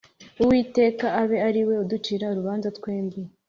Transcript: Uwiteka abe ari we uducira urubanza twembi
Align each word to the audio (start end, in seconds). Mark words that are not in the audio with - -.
Uwiteka 0.41 1.05
abe 1.21 1.37
ari 1.47 1.61
we 1.67 1.73
uducira 1.83 2.25
urubanza 2.29 2.67
twembi 2.77 3.19